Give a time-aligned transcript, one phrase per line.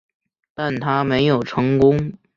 [0.55, 2.13] 但它没有成功。